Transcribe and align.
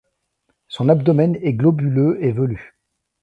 Son 0.67 0.89
abdomen 0.89 1.37
est 1.43 1.53
globuleux 1.53 2.17
et 2.23 2.31
velu. 2.31 2.73